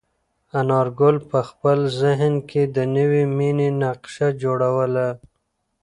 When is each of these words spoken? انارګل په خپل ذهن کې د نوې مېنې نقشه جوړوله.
انارګل 0.59 1.15
په 1.29 1.39
خپل 1.49 1.79
ذهن 2.01 2.33
کې 2.49 2.61
د 2.75 2.77
نوې 2.95 3.23
مېنې 3.37 3.69
نقشه 3.81 4.27
جوړوله. 4.41 5.07